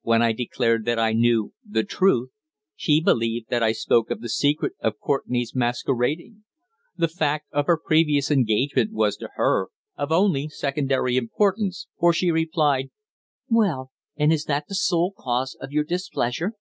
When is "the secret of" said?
4.22-4.98